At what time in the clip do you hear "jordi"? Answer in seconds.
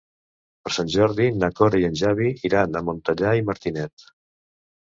0.93-1.27